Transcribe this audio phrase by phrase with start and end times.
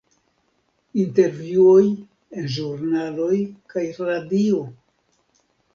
[1.03, 1.83] Intervjuoj
[2.39, 3.39] en ĵurnaloj
[3.75, 4.69] kaj radio.